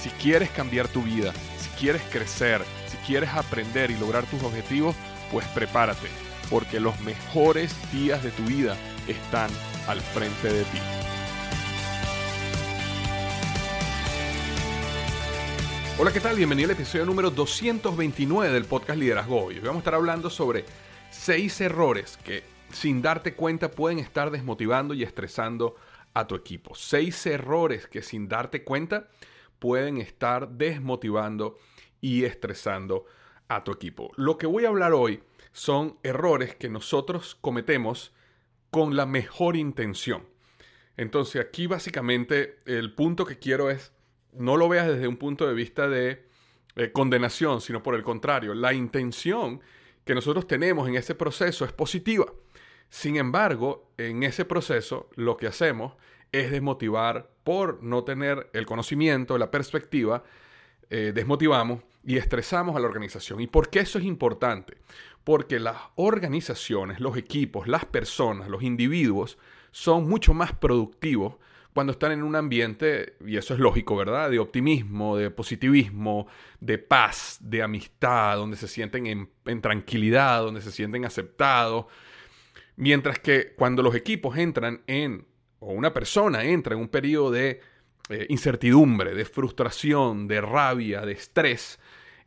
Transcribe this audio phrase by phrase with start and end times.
[0.00, 4.96] Si quieres cambiar tu vida, si quieres crecer, si quieres aprender y lograr tus objetivos,
[5.30, 6.08] pues prepárate,
[6.48, 9.50] porque los mejores días de tu vida están
[9.86, 10.78] al frente de ti.
[15.98, 16.34] Hola, ¿qué tal?
[16.36, 19.58] Bienvenido al episodio número 229 del podcast Liderazgo Hoy.
[19.58, 20.64] Vamos a estar hablando sobre
[21.10, 22.42] seis errores que
[22.72, 25.76] sin darte cuenta pueden estar desmotivando y estresando
[26.14, 26.74] a tu equipo.
[26.74, 29.08] Seis errores que sin darte cuenta
[29.60, 31.58] pueden estar desmotivando
[32.00, 33.04] y estresando
[33.48, 34.10] a tu equipo.
[34.16, 38.12] Lo que voy a hablar hoy son errores que nosotros cometemos
[38.70, 40.24] con la mejor intención.
[40.96, 43.92] Entonces aquí básicamente el punto que quiero es
[44.32, 46.24] no lo veas desde un punto de vista de
[46.76, 49.60] eh, condenación, sino por el contrario, la intención
[50.04, 52.26] que nosotros tenemos en ese proceso es positiva.
[52.88, 55.94] Sin embargo, en ese proceso lo que hacemos
[56.32, 60.22] es desmotivar por no tener el conocimiento, la perspectiva,
[60.88, 63.40] eh, desmotivamos y estresamos a la organización.
[63.40, 64.78] ¿Y por qué eso es importante?
[65.24, 69.38] Porque las organizaciones, los equipos, las personas, los individuos
[69.70, 71.34] son mucho más productivos
[71.72, 74.30] cuando están en un ambiente, y eso es lógico, ¿verdad?
[74.30, 76.26] De optimismo, de positivismo,
[76.58, 81.86] de paz, de amistad, donde se sienten en, tranquilidad, donde se sienten aceptados.
[82.76, 85.26] Mientras que cuando los equipos entran en,
[85.60, 87.60] o una persona entra en un periodo de
[88.08, 91.78] eh, incertidumbre, de frustración, de rabia, de estrés,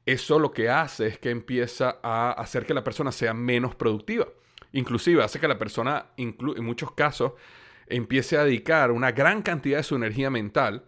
[0.06, 4.28] eso lo que hace es que empieza a hacer que la persona sea menos productiva.
[4.74, 7.34] Inclusive hace que la persona, en muchos casos,
[7.88, 10.84] empiece a dedicar una gran cantidad de su energía mental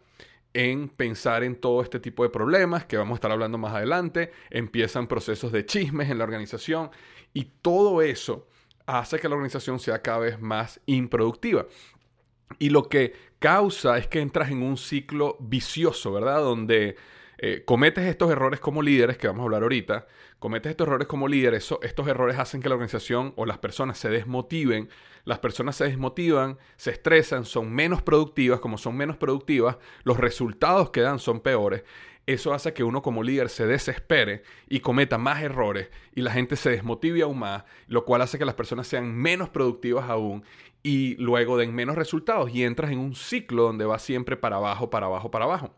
[0.54, 4.32] en pensar en todo este tipo de problemas que vamos a estar hablando más adelante,
[4.50, 6.92] empiezan procesos de chismes en la organización
[7.34, 8.48] y todo eso
[8.86, 11.66] hace que la organización sea cada vez más improductiva.
[12.60, 16.40] Y lo que causa es que entras en un ciclo vicioso, ¿verdad?
[16.40, 16.96] Donde
[17.38, 20.08] eh, cometes estos errores como líderes, que vamos a hablar ahorita,
[20.40, 24.10] cometes estos errores como líderes, estos errores hacen que la organización o las personas se
[24.10, 24.90] desmotiven,
[25.26, 30.92] las personas se desmotivan, se estresan, son menos productivas, como son menos productivas, los resultados
[30.92, 31.84] que dan son peores.
[32.28, 36.56] Eso hace que uno como líder se desespere y cometa más errores y la gente
[36.56, 40.44] se desmotive aún más, lo cual hace que las personas sean menos productivas aún
[40.86, 44.92] y luego den menos resultados y entras en un ciclo donde va siempre para abajo,
[44.92, 45.74] para abajo, para abajo.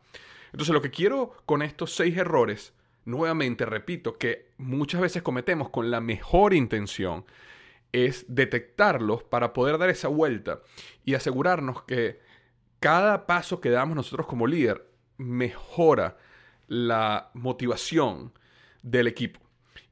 [0.51, 2.73] Entonces lo que quiero con estos seis errores,
[3.06, 7.23] nuevamente repito, que muchas veces cometemos con la mejor intención,
[7.94, 10.59] es detectarlos para poder dar esa vuelta
[11.06, 12.19] y asegurarnos que
[12.81, 16.18] cada paso que damos nosotros como líder mejora
[16.68, 18.34] la motivación
[18.84, 19.39] del equipo.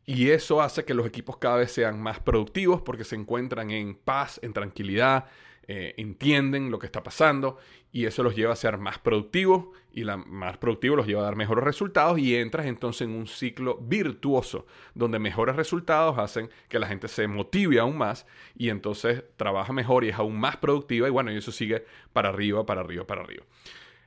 [0.05, 3.95] Y eso hace que los equipos cada vez sean más productivos porque se encuentran en
[3.95, 5.25] paz, en tranquilidad,
[5.67, 7.57] eh, entienden lo que está pasando
[7.91, 11.23] y eso los lleva a ser más productivos y la, más productivo los lleva a
[11.23, 16.77] dar mejores resultados y entras entonces en un ciclo virtuoso donde mejores resultados hacen que
[16.77, 21.07] la gente se motive aún más y entonces trabaja mejor y es aún más productiva
[21.07, 21.83] y bueno, y eso sigue
[22.13, 23.43] para arriba, para arriba, para arriba.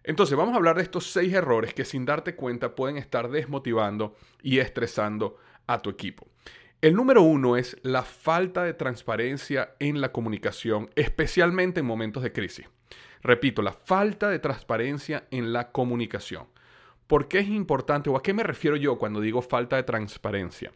[0.04, 4.14] Entonces vamos a hablar de estos seis errores que sin darte cuenta pueden estar desmotivando
[4.44, 5.38] y estresando
[5.68, 6.26] a tu equipo.
[6.80, 12.32] El número uno es la falta de transparencia en la comunicación, especialmente en momentos de
[12.32, 12.66] crisis.
[13.22, 16.46] Repito, la falta de transparencia en la comunicación.
[17.06, 20.72] ¿Por qué es importante o a qué me refiero yo cuando digo falta de transparencia?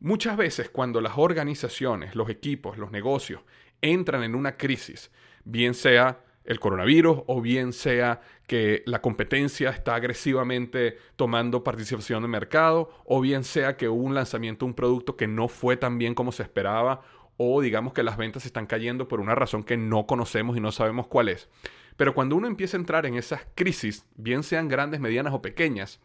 [0.00, 3.40] Muchas veces cuando las organizaciones, los equipos, los negocios
[3.80, 5.10] entran en una crisis,
[5.44, 12.28] bien sea el coronavirus o bien sea que la competencia está agresivamente tomando participación de
[12.28, 15.98] mercado o bien sea que hubo un lanzamiento de un producto que no fue tan
[15.98, 17.02] bien como se esperaba
[17.36, 20.72] o digamos que las ventas están cayendo por una razón que no conocemos y no
[20.72, 21.48] sabemos cuál es.
[21.96, 26.00] Pero cuando uno empieza a entrar en esas crisis, bien sean grandes, medianas o pequeñas,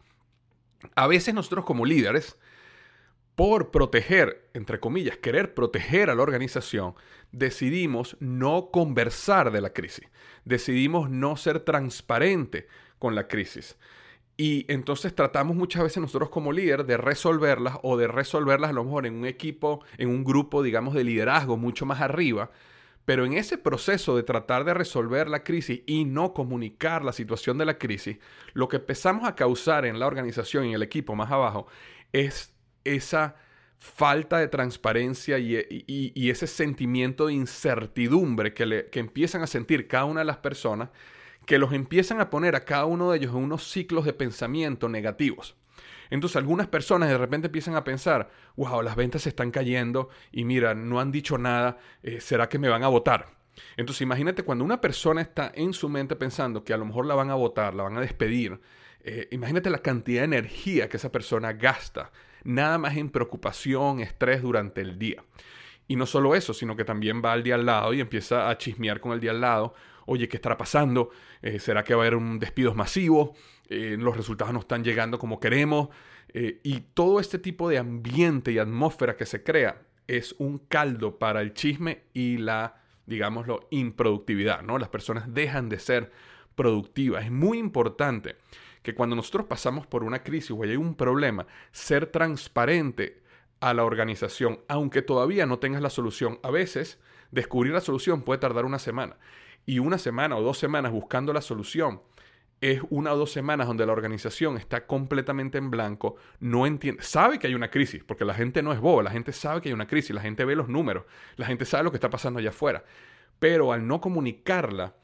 [0.94, 2.38] a veces nosotros como líderes,
[3.34, 6.94] por proteger, entre comillas, querer proteger a la organización,
[7.32, 10.06] decidimos no conversar de la crisis,
[10.44, 12.66] decidimos no ser transparente
[12.98, 13.78] con la crisis.
[14.36, 18.84] Y entonces tratamos muchas veces nosotros como líder de resolverlas o de resolverlas a lo
[18.84, 22.50] mejor en un equipo, en un grupo, digamos, de liderazgo mucho más arriba.
[23.04, 27.58] Pero en ese proceso de tratar de resolver la crisis y no comunicar la situación
[27.58, 28.18] de la crisis,
[28.52, 31.66] lo que empezamos a causar en la organización y en el equipo más abajo
[32.12, 33.36] es esa
[33.82, 40.26] falta de transparencia y, ese sentimiento de incertidumbre que, empiezan a sentir cada una de
[40.26, 40.90] las personas
[41.46, 44.88] que los empiezan a poner a cada uno de ellos en unos ciclos de pensamiento
[44.88, 45.56] negativos.
[46.10, 50.44] Entonces algunas personas de repente empiezan a pensar, wow, las ventas se están cayendo y
[50.44, 53.30] mira, no han dicho nada, eh, ¿será que me van a votar?
[53.76, 57.16] Entonces imagínate cuando una persona está en su mente pensando que a lo mejor la
[57.16, 58.60] van a votar, la van a despedir,
[59.00, 62.12] eh, imagínate la cantidad de energía que esa persona gasta,
[62.44, 65.24] nada más en preocupación, estrés durante el día.
[65.88, 68.56] Y no solo eso, sino que también va al día al lado y empieza a
[68.56, 69.74] chismear con el día al lado
[70.06, 71.10] oye, ¿qué estará pasando?
[71.40, 73.34] Eh, ¿Será que va a haber un despido masivo?
[73.68, 75.88] Eh, los resultados no están llegando como queremos.
[76.28, 81.18] Eh, y todo este tipo de ambiente y atmósfera que se crea es un caldo
[81.18, 84.78] para el chisme y la, digámoslo, improductividad, ¿no?
[84.78, 86.12] Las personas dejan de ser
[86.54, 87.24] productivas.
[87.24, 88.36] Es muy importante
[88.82, 93.22] que cuando nosotros pasamos por una crisis o hay un problema, ser transparente
[93.60, 96.40] a la organización, aunque todavía no tengas la solución.
[96.42, 96.98] A veces,
[97.30, 99.16] descubrir la solución puede tardar una semana
[99.64, 102.02] y una semana o dos semanas buscando la solución,
[102.60, 107.38] es una o dos semanas donde la organización está completamente en blanco, no entiende, sabe
[107.38, 109.72] que hay una crisis, porque la gente no es boba, la gente sabe que hay
[109.72, 111.04] una crisis, la gente ve los números,
[111.36, 112.84] la gente sabe lo que está pasando allá afuera,
[113.40, 114.94] pero al no comunicarla,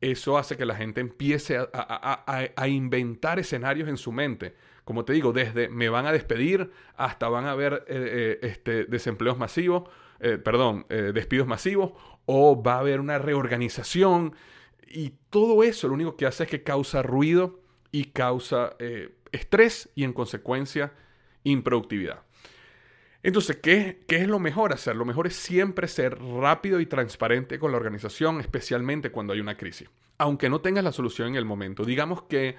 [0.00, 4.54] eso hace que la gente empiece a, inventar escenarios en su mente.
[4.84, 8.84] Como te digo, desde me van a despedir hasta van a haber eh, eh, este,
[8.84, 9.88] desempleos masivos,
[10.20, 11.92] eh, perdón, despidos masivos
[12.26, 14.34] o va a haber una reorganización
[14.86, 17.60] y todo eso lo único que hace es que causa ruido
[17.90, 18.76] y causa
[19.32, 20.92] estrés y en consecuencia
[21.44, 22.25] improductividad.
[23.26, 24.94] Entonces, ¿qué, ¿qué, es lo mejor hacer?
[24.94, 29.56] Lo mejor es siempre ser rápido y transparente con la organización, especialmente cuando hay una
[29.56, 29.90] crisis.
[30.16, 31.84] Aunque no tengas la solución en el momento.
[31.84, 32.54] Digamos que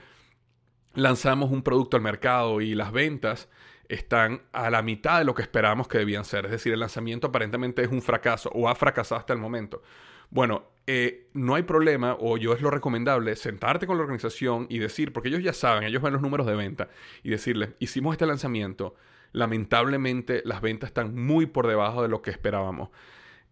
[0.94, 3.48] lanzamos un producto al mercado y las ventas
[3.88, 6.44] están a la mitad de lo que esperábamos que debían ser.
[6.44, 9.82] Es decir, el lanzamiento aparentemente es un fracaso o ha fracasado hasta el momento.
[10.30, 14.80] Bueno, eh, no hay problema, o yo es lo recomendable, sentarte con la organización y
[14.80, 16.90] decir, porque ellos ya saben, ellos ven los números de venta,
[17.24, 18.96] y decirles, hicimos este lanzamiento,
[19.32, 22.90] lamentablemente las ventas están muy por debajo de lo que esperábamos.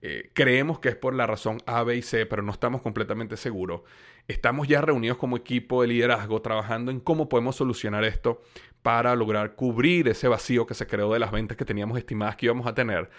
[0.02, 3.38] Eh, creemos que es por la razón A, B y C, pero no estamos completamente
[3.38, 3.82] seguros.
[4.28, 8.42] Estamos ya reunidos como equipo de liderazgo trabajando en cómo podemos solucionar esto
[8.82, 12.46] para lograr cubrir ese vacío que se creó de las ventas que teníamos estimadas que
[12.46, 13.10] íbamos a tener.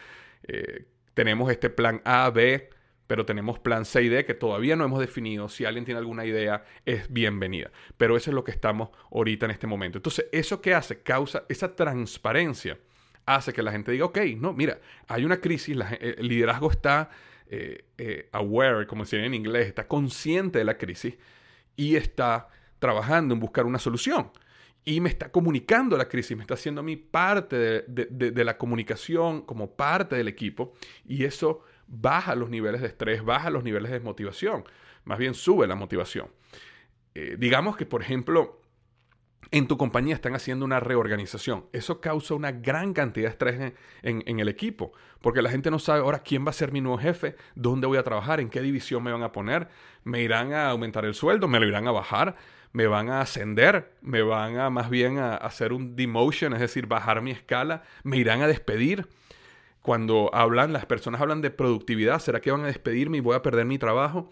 [0.44, 2.70] Eh, tenemos este plan A, B,
[3.06, 5.48] pero tenemos plan C y D que todavía no hemos definido.
[5.48, 7.70] Si alguien tiene alguna idea, es bienvenida.
[7.96, 9.98] Pero eso es lo que estamos ahorita en este momento.
[9.98, 11.02] Entonces, ¿eso qué hace?
[11.02, 12.78] Causa esa transparencia.
[13.24, 17.10] Hace que la gente diga, ok, no, mira, hay una crisis, el liderazgo está
[17.48, 21.16] eh, eh, aware, como se dice en inglés, está consciente de la crisis
[21.74, 22.48] y está
[22.78, 24.30] trabajando en buscar una solución
[24.88, 27.56] y me está comunicando la crisis, me está haciendo a mí parte
[27.88, 33.50] de, la comunicación como parte del equipo y eso baja los niveles de estrés, baja
[33.50, 34.64] los niveles de desmotivación,
[35.04, 36.28] más bien sube la motivación.
[37.14, 38.60] Eh, digamos que, por ejemplo,
[39.50, 41.66] en tu compañía están haciendo una reorganización.
[41.72, 46.00] Eso causa una gran cantidad de estrés en, el equipo, porque la gente no sabe
[46.00, 49.02] ahora quién va a ser mi nuevo jefe, dónde voy a trabajar, en qué división
[49.02, 49.68] me van a poner,
[50.04, 52.36] me irán a aumentar el sueldo, me lo irán a bajar,
[52.72, 56.86] me van a ascender, me van a más bien a, hacer un demotion, es decir,
[56.86, 59.08] bajar mi escala, me irán a despedir.
[59.86, 63.42] Cuando hablan, las personas hablan de productividad, ¿será que van a despedirme y voy a
[63.42, 64.28] perder mi trabajo?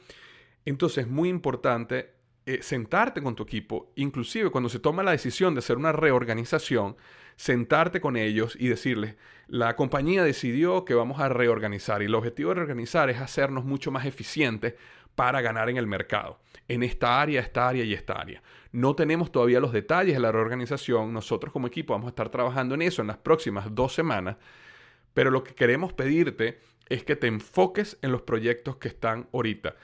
[0.65, 2.11] Entonces es muy importante
[2.45, 6.97] eh, sentarte con tu equipo, inclusive cuando se toma la decisión de hacer una reorganización,
[7.37, 9.15] sentarte con ellos y decirles,
[9.47, 13.93] la compañía decidió que vamos a reorganizar y el objetivo de reorganizar es hacernos mucho
[13.93, 14.75] más eficientes
[15.15, 18.43] para ganar en el mercado, en esta área, esta área y esta área.
[18.73, 22.75] No tenemos todavía los detalles de la reorganización, nosotros como equipo vamos a estar trabajando
[22.75, 24.37] en eso en las próximas dos semanas,
[25.15, 29.77] pero lo que queremos pedirte es que te enfoques en los proyectos que están ahorita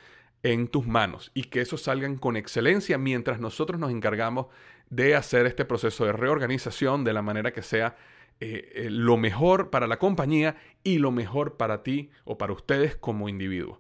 [0.42, 4.46] en tus manos y que esos salgan con excelencia mientras nosotros nos encargamos
[4.90, 7.96] de hacer este proceso de reorganización de la manera que sea
[8.40, 12.96] eh, eh, lo mejor para la compañía y lo mejor para ti o para ustedes
[12.96, 13.78] como individuos.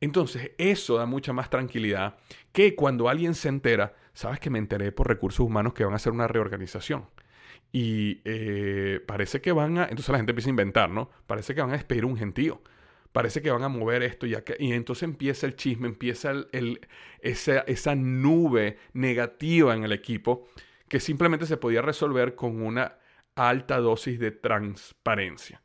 [0.00, 2.16] Entonces, eso da mucha más tranquilidad
[2.52, 5.96] que cuando alguien se entera, sabes que me enteré por recursos humanos que van a
[5.96, 7.06] hacer una reorganización.
[7.72, 11.10] Y eh, parece que van a, entonces la gente empieza a inventar, ¿no?
[11.26, 12.62] Parece que van a despedir un gentío.
[13.12, 16.80] Parece que van a mover esto y, y entonces empieza el chisme, empieza el,
[17.20, 20.46] esa, esa nube negativa en el equipo
[20.88, 22.98] que simplemente se podía resolver con una
[23.34, 25.62] alta dosis de transparencia.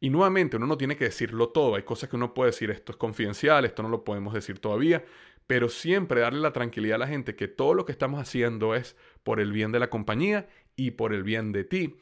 [0.00, 1.76] Y nuevamente, uno no tiene que decirlo todo.
[1.76, 5.04] Hay cosas que uno puede decir, esto es confidencial, esto no lo podemos decir todavía,
[5.46, 8.96] pero siempre darle la tranquilidad a la gente que todo lo que estamos haciendo es
[9.22, 10.46] por el bien de la compañía
[10.76, 11.96] y por el bien de ti.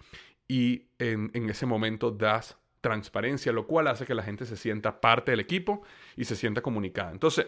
[0.48, 5.30] Y en, ese momento das transparencia, lo cual hace que la gente se sienta parte
[5.30, 5.82] del equipo
[6.16, 7.12] y se sienta comunicada.
[7.12, 7.46] Entonces,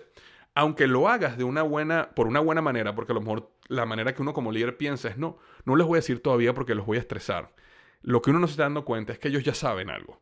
[0.54, 3.85] aunque lo hagas de una buena, por una buena manera, porque a lo mejor la
[3.85, 6.75] manera que uno como líder piensa es no, no les voy a decir todavía porque
[6.75, 7.52] los voy a estresar.
[8.02, 10.21] Lo que uno no se está dando cuenta es que ellos ya saben algo.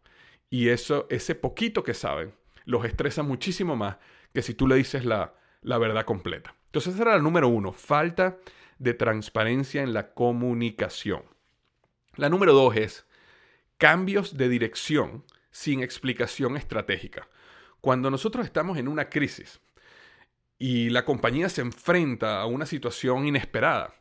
[0.48, 2.32] Y eso, ese poquito que saben,
[2.64, 3.96] los estresa muchísimo más
[4.32, 6.54] que si tú le dices la, la verdad completa.
[6.66, 8.38] Entonces, esa era la número uno, falta
[8.82, 11.22] de transparencia en la comunicación.
[12.16, 13.06] La número dos es
[13.78, 17.28] cambios de dirección sin explicación estratégica.
[17.80, 19.60] Cuando nosotros estamos en una crisis
[20.58, 23.94] y la compañía se enfrenta a una situación inesperada,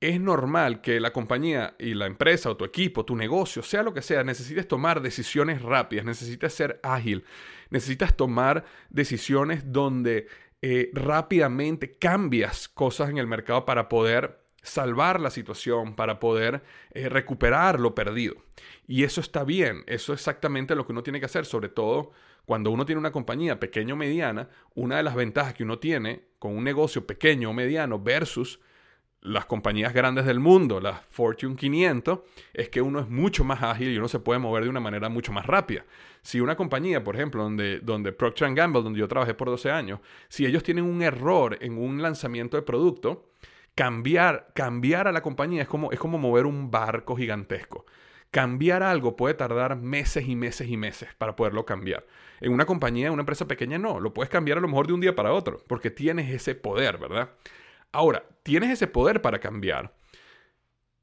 [0.00, 3.92] es normal que la compañía y la empresa o tu equipo, tu negocio, sea lo
[3.92, 7.24] que sea, necesites tomar decisiones rápidas, necesitas ser ágil,
[7.68, 10.26] necesitas tomar decisiones donde
[10.62, 16.62] eh, rápidamente cambias cosas en el mercado para poder salvar la situación, para poder
[16.92, 18.36] eh, recuperar lo perdido.
[18.86, 22.12] Y eso está bien, eso es exactamente lo que uno tiene que hacer, sobre todo
[22.44, 26.24] cuando uno tiene una compañía pequeña o mediana, una de las ventajas que uno tiene
[26.38, 28.60] con un negocio pequeño o mediano versus
[29.22, 32.20] las compañías grandes del mundo, las Fortune 500,
[32.54, 35.08] es que uno es mucho más ágil y uno se puede mover de una manera
[35.08, 35.84] mucho más rápida.
[36.22, 40.00] Si una compañía, por ejemplo, donde, donde Procter Gamble, donde yo trabajé por 12 años,
[40.28, 43.30] si ellos tienen un error en un lanzamiento de producto,
[43.74, 47.84] cambiar, cambiar a la compañía es como, es como mover un barco gigantesco.
[48.30, 52.06] Cambiar algo puede tardar meses y meses y meses para poderlo cambiar.
[52.40, 53.98] En una compañía, en una empresa pequeña, no.
[54.00, 56.96] Lo puedes cambiar a lo mejor de un día para otro, porque tienes ese poder,
[56.96, 57.30] ¿verdad?
[57.92, 59.94] Ahora, tienes ese poder para cambiar.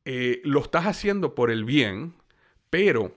[0.05, 2.13] Eh, lo estás haciendo por el bien,
[2.69, 3.13] pero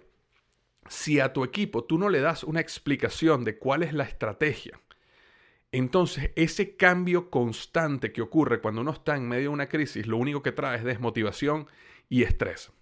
[0.88, 4.80] si a tu equipo tú no le das una explicación de cuál es la estrategia,
[5.72, 10.16] entonces ese cambio constante que ocurre cuando uno está en medio de una crisis, lo
[10.16, 11.68] único que trae es desmotivación
[12.08, 12.72] y estrés.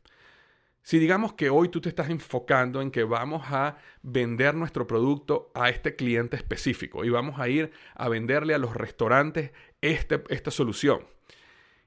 [0.83, 5.51] Si digamos que hoy tú te estás enfocando en que vamos a vender nuestro producto
[5.55, 10.51] a este cliente específico y vamos a ir a venderle a los restaurantes este, esta
[10.51, 11.01] solución.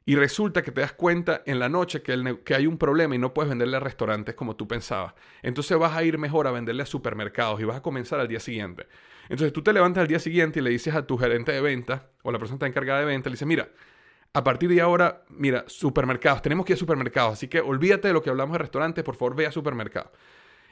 [0.03, 3.33] Y resulta que te das cuenta en la noche que, hay un problema y no
[3.33, 5.13] puedes venderle a restaurantes como tú pensabas.
[5.43, 8.39] Entonces vas a ir mejor a venderle a supermercados y vas a comenzar al día
[8.39, 8.87] siguiente.
[9.29, 12.09] Entonces tú te levantas al día siguiente y le dices a tu gerente de venta
[12.23, 13.69] o la persona que está encargada de venta, le dices, mira,
[14.33, 18.13] a partir de ahora, mira, supermercados, tenemos que ir a supermercados, así que olvídate de
[18.13, 20.11] lo que hablamos de restaurantes, por favor ve a supermercados.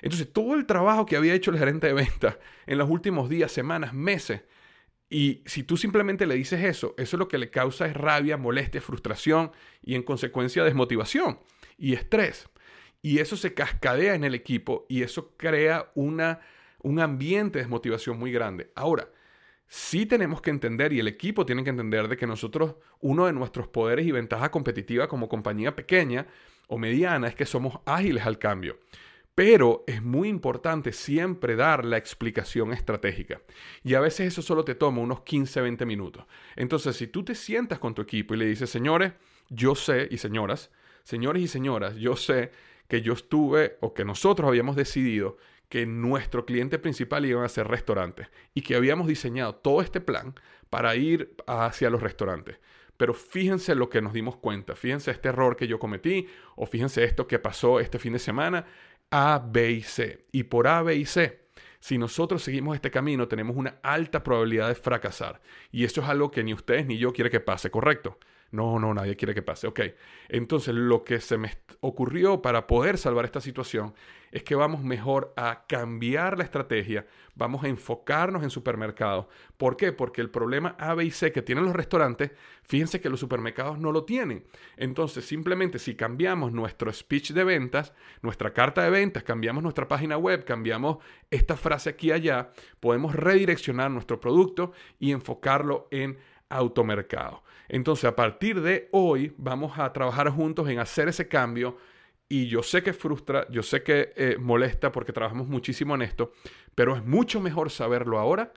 [0.01, 3.51] Entonces todo el trabajo que había hecho el gerente de venta en los últimos días,
[3.51, 4.41] semanas, meses,
[5.10, 8.80] y si tú simplemente le dices eso, eso lo que le causa es rabia, molestia,
[8.80, 9.51] frustración
[9.82, 11.39] y en consecuencia desmotivación
[11.78, 12.48] y estrés.
[13.01, 16.42] Y eso se cascadea en el equipo y eso crea una,
[16.84, 18.72] un ambiente de desmotivación muy grande.
[18.75, 19.10] Ahora,
[19.68, 23.34] sí tenemos que entender y el equipo tiene que entender de que nosotros, uno de
[23.34, 26.28] nuestros poderes y ventajas competitivas como compañía pequeña
[26.68, 28.78] o mediana es que somos ágiles al cambio.
[29.39, 33.41] Pero es muy importante siempre dar la explicación estratégica.
[33.86, 36.25] Y a veces eso solo te toma unos 15, 20 minutos.
[36.58, 39.13] Entonces, si tú te sientas con tu equipo y le dices, señores,
[39.48, 40.72] yo sé, y señoras,
[41.03, 42.51] señores y señoras, yo sé
[42.89, 45.38] que yo estuve o que nosotros habíamos decidido
[45.69, 50.36] que nuestro cliente principal iban a ser restaurantes y que habíamos diseñado todo este plan
[50.69, 52.58] para ir hacia los restaurantes.
[53.00, 56.27] Pero fíjense lo que nos dimos cuenta, fíjense este error que yo cometí
[56.58, 58.65] o fíjense esto que pasó este fin de semana,
[59.12, 60.25] A, B y C.
[60.32, 61.39] Y por A, B y C,
[61.80, 65.42] si nosotros seguimos este camino, tenemos una alta probabilidad de fracasar.
[65.72, 68.18] Y eso es algo que ni ustedes ni yo quiere que pase, ¿correcto?
[68.51, 69.68] No, no, nadie quiere que pase.
[69.68, 69.82] Ok,
[70.27, 71.51] entonces lo que se me
[71.82, 73.94] ocurrió para poder salvar esta situación
[74.32, 79.27] es que vamos mejor a cambiar la estrategia, vamos a enfocarnos en supermercados.
[79.58, 79.91] ¿Por qué?
[79.91, 82.32] Porque el problema A, B y C que tienen los restaurantes,
[82.63, 84.46] fíjense que los supermercados no lo tienen.
[84.77, 90.18] Entonces, simplemente si cambiamos nuestro speech de ventas, nuestra carta de ventas, cambiamos nuestra página
[90.18, 90.98] web, cambiamos
[91.32, 96.18] esta frase aquí y allá, podemos redireccionar nuestro producto y enfocarlo en
[96.50, 97.44] automercado.
[97.68, 101.77] Entonces, a partir de hoy vamos a trabajar juntos en hacer ese cambio.
[102.27, 106.32] Y yo sé que frustra, yo sé que eh, molesta porque trabajamos muchísimo en esto,
[106.75, 108.53] pero es mucho mejor saberlo ahora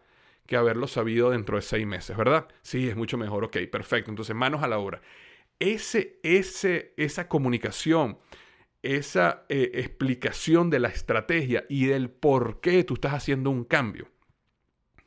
[0.47, 2.49] que haberlo sabido dentro de seis meses, ¿verdad?
[2.63, 4.11] Sí, es mucho mejor, ok, perfecto.
[4.11, 5.01] Entonces, manos a la obra.
[5.59, 8.19] Ese, ese, esa comunicación,
[8.83, 14.09] esa eh, explicación de la estrategia y del por qué tú estás haciendo un cambio,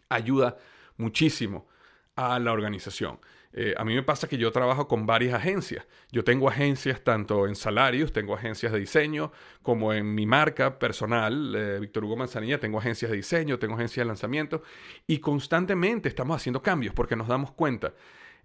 [0.10, 0.58] ayuda
[0.98, 1.68] muchísimo
[2.15, 3.19] a la organización.
[3.57, 5.88] Eh, a mí me pasa que yo trabajo con varias agencias.
[6.12, 9.31] Yo tengo agencias tanto en salarios, tengo agencias de diseño,
[9.62, 14.03] como en mi marca personal, eh, Víctor Hugo Manzanilla, tengo agencias de diseño, tengo agencias
[14.03, 14.62] de lanzamiento
[15.07, 17.93] y constantemente estamos haciendo cambios porque nos damos cuenta.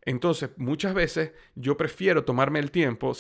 [0.03, 3.13] Entonces, muchas veces yo prefiero tomarme el tiempo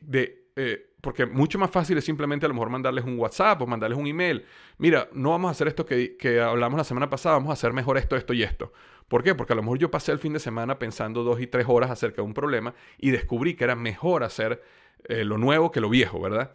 [0.00, 0.50] de...
[0.56, 3.98] Eh, porque mucho más fácil es simplemente a lo mejor mandarles un WhatsApp o mandarles
[3.98, 4.44] un email.
[4.78, 7.72] Mira, no vamos a hacer esto que, que hablamos la semana pasada, vamos a hacer
[7.72, 8.72] mejor esto, esto y esto.
[9.06, 9.34] ¿Por qué?
[9.34, 11.90] Porque a lo mejor yo pasé el fin de semana pensando dos y tres horas
[11.90, 14.62] acerca de un problema y descubrí que era mejor hacer
[15.04, 16.54] eh, lo nuevo que lo viejo, ¿verdad?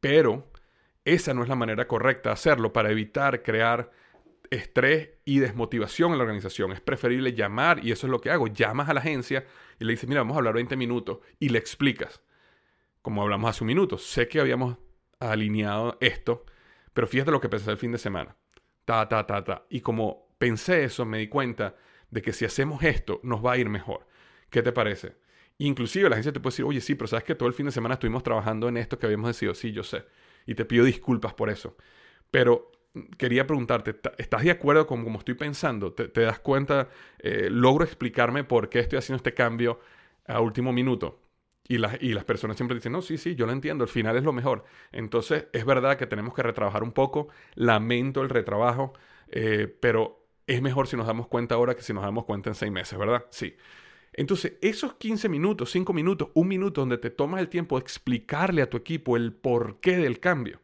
[0.00, 0.50] Pero
[1.04, 3.90] esa no es la manera correcta de hacerlo para evitar crear
[4.50, 6.72] estrés y desmotivación en la organización.
[6.72, 9.44] Es preferible llamar, y eso es lo que hago, llamas a la agencia
[9.78, 12.22] y le dices, mira, vamos a hablar 20 minutos y le explicas,
[13.06, 14.78] como hablamos hace un minuto, sé que habíamos
[15.20, 16.44] alineado esto,
[16.92, 18.34] pero fíjate lo que pensé el fin de semana.
[18.84, 19.64] Ta, ta, ta, ta.
[19.70, 21.76] Y como pensé eso, me di cuenta
[22.10, 24.08] de que si hacemos esto, nos va a ir mejor.
[24.50, 25.18] ¿Qué te parece?
[25.58, 27.70] Inclusive la agencia te puede decir, oye, sí, pero sabes que todo el fin de
[27.70, 29.54] semana estuvimos trabajando en esto que habíamos decidido.
[29.54, 30.04] Sí, yo sé.
[30.44, 31.76] Y te pido disculpas por eso.
[32.32, 35.92] Pero mm, quería preguntarte, ¿estás de acuerdo con cómo estoy pensando?
[35.92, 36.88] ¿Te, das cuenta?
[37.20, 39.78] Eh, ¿Logro explicarme por qué estoy haciendo este cambio
[40.26, 41.20] a último minuto?
[41.68, 44.16] Y las, y las personas siempre dicen, no, sí, sí, yo lo entiendo, al final
[44.16, 44.64] es lo mejor.
[44.92, 48.92] Entonces, es verdad que tenemos que retrabajar un poco, lamento el retrabajo,
[49.28, 52.54] eh, pero es mejor si nos damos cuenta ahora que si nos damos cuenta en
[52.54, 53.24] seis meses, ¿verdad?
[53.30, 53.56] Sí.
[54.12, 58.62] Entonces, esos 15 minutos, 5 minutos, un minuto donde te tomas el tiempo de explicarle
[58.62, 60.60] a tu equipo el porqué del cambio,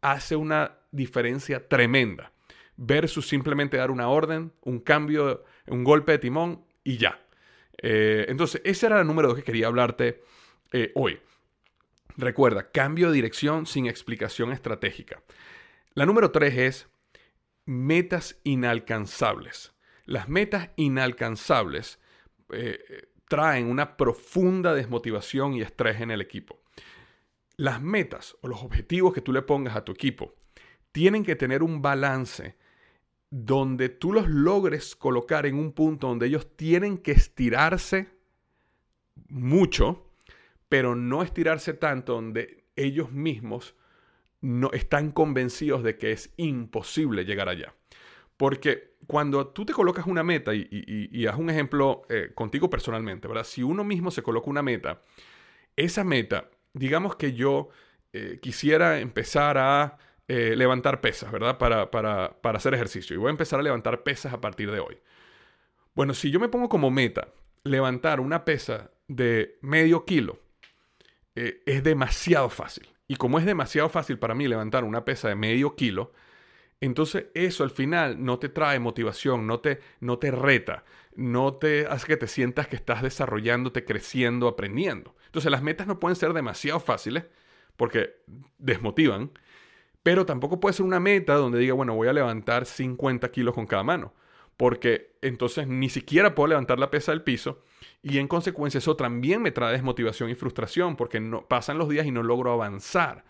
[0.00, 2.32] hace una diferencia tremenda.
[2.76, 7.20] Versus simplemente dar una orden, un cambio, un golpe de timón y ya.
[7.80, 10.22] Eh, entonces, ese era el número dos que quería hablarte
[10.72, 11.20] eh, hoy.
[12.16, 15.22] Recuerda, cambio de dirección sin explicación estratégica.
[15.94, 16.88] La número tres es
[17.64, 19.72] metas inalcanzables.
[20.04, 22.00] Las metas inalcanzables
[22.50, 26.62] eh, traen una profunda desmotivación y estrés en el equipo.
[27.56, 30.34] Las metas o los objetivos que tú le pongas a tu equipo
[30.92, 32.56] tienen que tener un balance
[33.30, 38.08] donde tú los logres colocar en un punto donde ellos tienen que estirarse
[39.28, 40.06] mucho,
[40.68, 43.74] pero no estirarse tanto donde ellos mismos
[44.40, 47.74] no están convencidos de que es imposible llegar allá.
[48.36, 53.44] Porque cuando tú te colocas una meta, y, haz un ejemplo eh, contigo personalmente, ¿verdad?
[53.44, 55.02] Si uno mismo se coloca una meta,
[55.76, 57.68] esa meta, digamos que yo
[58.12, 61.58] eh, quisiera empezar a eh, levantar pesas, ¿verdad?
[61.58, 63.14] Para, para, para hacer ejercicio.
[63.14, 64.98] Y voy a empezar a levantar pesas a partir de hoy.
[65.94, 67.28] Bueno, si yo me pongo como meta
[67.64, 70.38] levantar una pesa de medio kilo,
[71.34, 72.88] es demasiado fácil.
[73.08, 76.12] Y como es demasiado fácil para mí levantar una pesa de medio kilo,
[76.80, 80.84] entonces eso al final no te trae motivación, no te, no te reta,
[81.16, 85.16] no te hace que te sientas que estás desarrollándote, creciendo, aprendiendo.
[85.26, 87.24] Entonces las metas no pueden ser demasiado fáciles
[87.76, 88.16] porque
[88.58, 89.32] desmotivan,
[90.02, 93.66] pero tampoco puede ser una meta donde diga, bueno, voy a levantar 50 kilos con
[93.66, 94.14] cada mano,
[94.56, 97.62] porque entonces ni siquiera puedo levantar la pesa del piso
[98.02, 102.06] y en consecuencia eso también me trae desmotivación y frustración porque no, pasan los días
[102.06, 103.24] y no logro avanzar.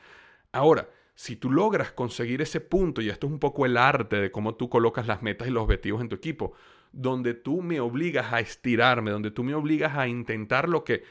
[0.52, 4.30] Ahora, si tú logras conseguir ese punto, y esto es un poco el arte de
[4.30, 6.52] cómo tú colocas las metas y los objetivos en tu equipo,
[6.92, 11.02] donde tú me obligas a estirarme, donde tú me obligas a intentar lo que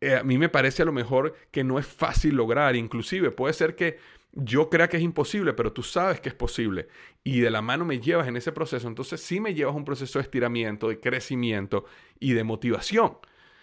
[0.00, 3.54] eh, a mí me parece a lo mejor que no es fácil lograr, inclusive puede
[3.54, 3.98] ser que
[4.32, 6.88] yo crea que es imposible, pero tú sabes que es posible
[7.22, 10.18] y de la mano me llevas en ese proceso, entonces sí me llevas un proceso
[10.18, 11.84] de estiramiento, de crecimiento
[12.18, 13.18] y de motivación.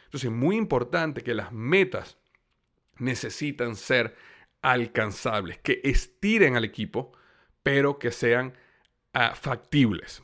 [0.05, 2.17] Entonces es muy importante que las metas
[2.97, 4.15] necesitan ser
[4.61, 7.11] alcanzables, que estiren al equipo,
[7.63, 8.53] pero que sean
[9.13, 10.23] ah, factibles.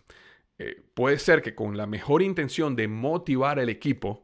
[0.58, 4.24] Eh, puede ser que con la mejor intención de motivar al equipo,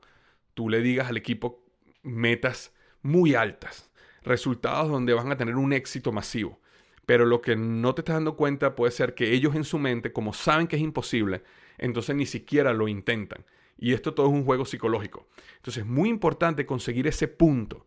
[0.53, 1.65] tú le digas al equipo
[2.03, 3.90] metas muy altas,
[4.23, 6.59] resultados donde van a tener un éxito masivo.
[7.05, 10.13] Pero lo que no te estás dando cuenta puede ser que ellos en su mente,
[10.13, 11.43] como saben que es imposible,
[11.77, 13.45] entonces ni siquiera lo intentan.
[13.77, 15.27] Y esto todo es un juego psicológico.
[15.57, 17.85] Entonces es muy importante conseguir ese punto,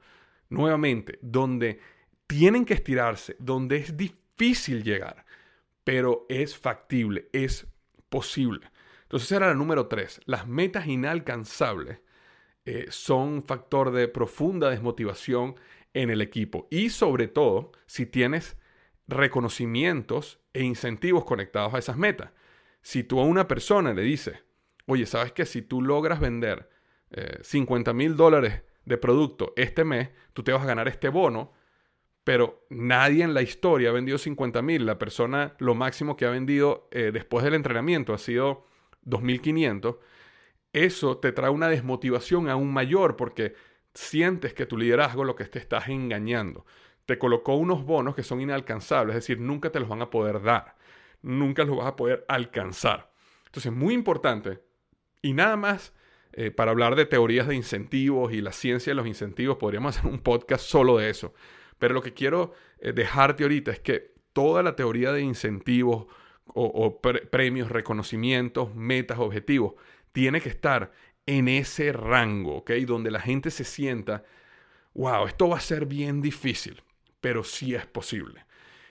[0.49, 1.81] nuevamente, donde
[2.27, 5.25] tienen que estirarse, donde es difícil llegar,
[5.85, 7.67] pero es factible, es
[8.09, 8.71] posible.
[9.03, 10.21] Entonces era la número tres.
[10.25, 12.01] Las metas inalcanzables
[12.65, 15.55] eh, son factor de profunda desmotivación
[15.95, 16.69] en el equipo.
[16.71, 18.57] Y sobre todo, si tienes
[19.07, 22.31] reconocimientos e incentivos conectados a esas metas.
[22.83, 24.45] Si tú a una persona le dices,
[24.87, 25.47] oye, ¿sabes qué?
[25.47, 26.71] Si tú logras vender
[27.43, 31.53] 50 eh, mil dólares de producto este mes, tú te vas a ganar este bono,
[32.25, 34.87] pero nadie en la historia ha vendido 50 mil.
[34.87, 38.67] La persona, lo máximo que ha vendido eh, después del entrenamiento ha sido
[39.05, 39.99] 2.500.
[40.73, 43.55] Eso te trae una desmotivación aún mayor porque
[43.95, 46.67] sientes que tu liderazgo lo que te estás engañando.
[47.07, 50.43] Te colocó unos bonos que son inalcanzables, es decir, nunca te los van a poder
[50.43, 50.77] dar,
[51.23, 53.13] nunca los vas a poder alcanzar.
[53.47, 54.61] Entonces, muy importante,
[55.23, 55.95] y nada más
[56.33, 60.11] eh, para hablar de teorías de incentivos y la ciencia de los incentivos, podríamos hacer
[60.11, 61.33] un podcast solo de eso.
[61.79, 66.07] Pero lo que quiero eh, dejarte ahorita es que toda la teoría de incentivos
[66.47, 69.75] o, premios, reconocimientos, metas, objetivos,
[70.13, 70.93] tiene que estar
[71.27, 72.73] en ese rango, ¿ok?
[72.87, 74.25] Donde la gente se sienta,
[74.95, 76.83] wow, esto va a ser bien difícil,
[77.21, 78.45] pero sí es posible.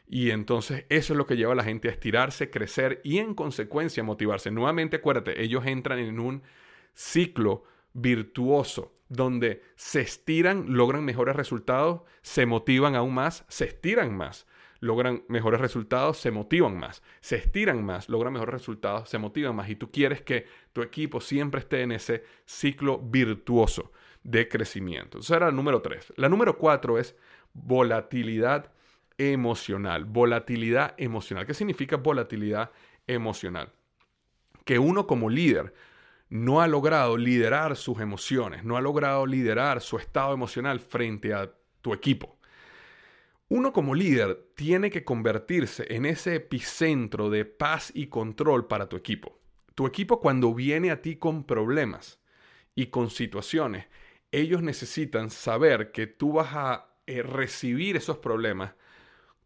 [0.07, 3.33] Y entonces eso es lo que lleva a la gente a estirarse, crecer y en
[3.33, 4.51] consecuencia motivarse.
[4.51, 6.43] Nuevamente, acuérdate, ellos entran en un
[6.93, 14.47] ciclo virtuoso donde se estiran, logran mejores resultados, se motivan aún más, se estiran más,
[14.83, 19.69] logran mejores resultados, se motivan más, se estiran más, logran mejores resultados, se motivan más.
[19.69, 23.93] Y tú quieres que tu equipo siempre esté en ese ciclo virtuoso
[24.23, 25.19] de crecimiento.
[25.19, 26.11] Eso era el número tres.
[26.17, 27.15] La número cuatro es
[27.53, 28.73] volatilidad
[29.17, 30.03] emocional.
[30.03, 31.45] Volatilidad emocional.
[31.45, 32.71] ¿Qué significa volatilidad
[33.07, 33.71] emocional?
[34.65, 35.73] Que uno como líder
[36.29, 41.53] no ha logrado liderar sus emociones, no ha logrado liderar su estado emocional frente a
[41.81, 42.37] tu equipo.
[43.55, 48.95] Uno como líder tiene que convertirse en ese epicentro de paz y control para tu
[48.95, 49.39] equipo.
[49.75, 52.19] Tu equipo cuando viene a ti con problemas
[52.73, 53.85] y con situaciones,
[54.31, 58.73] ellos necesitan saber que tú vas a eh, recibir esos problemas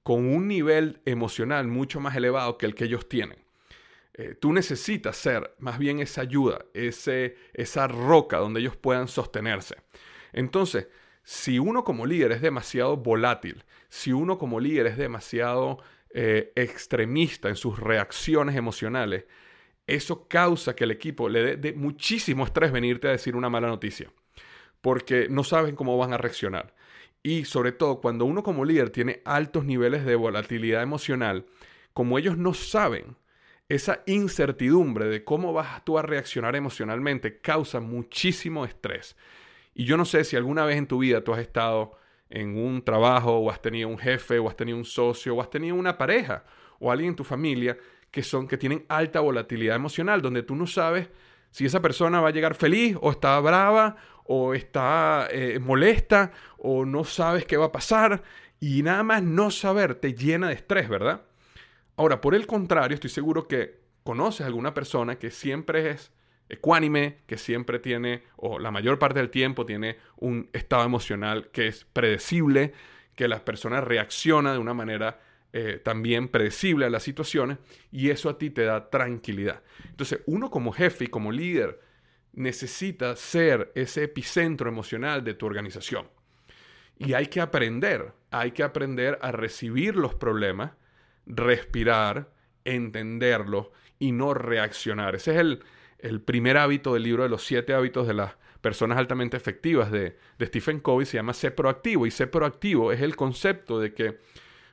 [0.04, 3.39] con un nivel emocional mucho más elevado que el que ellos tienen.
[4.13, 9.76] Eh, tú necesitas ser más bien esa ayuda, ese, esa roca donde ellos puedan sostenerse.
[10.32, 10.88] Entonces,
[11.30, 15.80] si uno como líder es demasiado volátil, si uno como líder es demasiado
[16.13, 19.26] eh, extremista en sus reacciones emocionales,
[19.88, 24.10] eso causa que el equipo le dé muchísimo estrés venirte a decir una mala noticia,
[24.80, 26.74] porque no saben cómo van a reaccionar.
[27.22, 31.46] Y sobre todo, cuando uno como líder tiene altos niveles de volatilidad emocional,
[31.92, 33.18] como ellos no saben
[33.68, 39.18] esa incertidumbre de cómo vas tú a reaccionar emocionalmente causa muchísimo estrés.
[39.80, 41.92] Y yo no sé si alguna vez en tu vida tú has estado
[42.32, 45.52] en un trabajo o has tenido un jefe o has tenido un socio o has
[45.52, 46.44] tenido una pareja
[46.80, 47.78] o alguien en tu familia
[48.10, 51.10] que son que tienen alta volatilidad emocional donde tú no sabes
[51.52, 56.84] si esa persona va a llegar feliz o está brava o está eh, molesta o
[56.84, 58.24] no sabes qué va a pasar
[58.60, 61.22] y nada más no saber te llena de estrés, ¿verdad?
[61.98, 66.12] Ahora, por el contrario, estoy seguro que conoces a alguna persona que siempre es
[66.50, 71.68] ecuánime, que siempre tiene, o la mayor parte del tiempo tiene un estado emocional que
[71.68, 72.74] es predecible,
[73.16, 75.20] que las personas reaccionan de una manera
[75.54, 77.58] eh, también predecible a las situaciones
[77.92, 79.64] y eso a ti te da tranquilidad.
[79.90, 81.82] Entonces, uno como jefe y como líder
[82.34, 86.08] necesita ser ese epicentro emocional de tu organización.
[87.00, 90.72] Y hay que aprender, hay que aprender a recibir los problemas,
[91.26, 92.32] respirar,
[92.66, 95.16] entenderlo y no reaccionar.
[95.16, 95.64] Ese es el,
[96.22, 100.46] primer hábito del libro de los siete hábitos de las personas altamente efectivas de, de
[100.46, 102.06] Stephen Covey, se llama ser proactivo.
[102.06, 104.20] Y ser proactivo es el concepto de que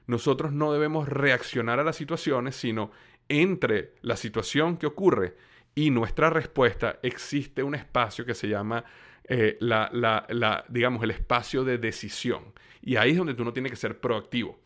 [0.06, 2.90] nosotros no debemos reaccionar a las situaciones, sino
[3.28, 5.36] entre la situación que ocurre
[5.74, 8.84] y nuestra respuesta existe un espacio que se llama
[9.24, 12.52] eh, la, la, digamos, el espacio de decisión.
[12.80, 14.60] Y ahí es donde tú no tienes que ser proactivo.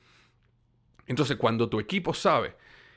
[1.07, 2.57] Entonces, cuando tu equipo sabe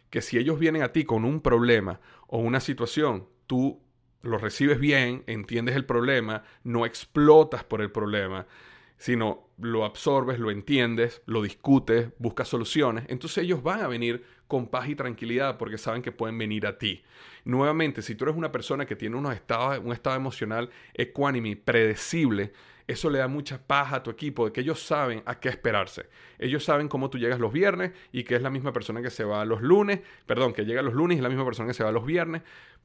[0.10, 3.82] que si ellos vienen a ti con un problema o una situación, tú
[4.22, 8.48] lo recibes bien, entiendes el problema, no explotas por el problema,
[8.96, 14.68] sino lo absorbes, lo entiendes, lo discutes, buscas soluciones, entonces ellos van a venir con
[14.68, 17.04] paz y tranquilidad porque saben que pueden venir a ti.
[17.44, 22.54] Nuevamente, si tú eres una persona que tiene un estado emocional ecuánime, predecible,
[22.92, 26.10] eso le da mucha paz a tu equipo de que ellos saben a qué esperarse.
[26.40, 29.24] Ellos saben cómo tú llegas los viernes y que es la misma persona que se
[29.24, 31.84] va los lunes, perdón, que llega los lunes y es la misma persona que se
[31.84, 32.42] va los viernes.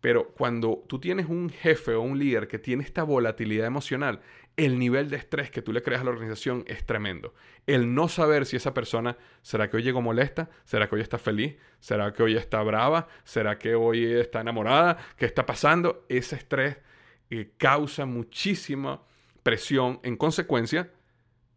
[0.07, 4.21] Pero cuando tú tienes un jefe o un líder que tiene esta volatilidad emocional,
[4.57, 7.35] el nivel de estrés que tú le creas a la organización es tremendo.
[7.67, 10.49] El no saber si esa persona, ¿será que hoy llegó molesta?
[10.65, 11.57] ¿Será que hoy está feliz?
[11.81, 13.09] ¿Será que hoy está brava?
[13.25, 14.97] ¿Será que hoy está enamorada?
[15.17, 16.07] ¿Qué está pasando?
[16.09, 16.77] Ese estrés
[17.31, 19.03] eh, causa muchísima
[19.43, 19.99] presión.
[20.05, 20.89] En consecuencia,